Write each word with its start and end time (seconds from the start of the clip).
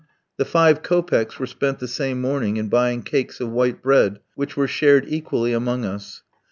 The 0.37 0.45
five 0.45 0.81
kopecks 0.81 1.37
were 1.37 1.45
spent 1.45 1.77
the 1.77 1.87
same 1.87 2.19
morning 2.21 2.57
in 2.57 2.69
buying 2.69 3.03
cakes 3.03 3.39
of 3.39 3.51
white 3.51 3.83
bread 3.83 4.19
which 4.33 4.57
were 4.57 4.67
shared 4.67 5.05
equally 5.07 5.53
among 5.53 5.85
us. 5.85 6.23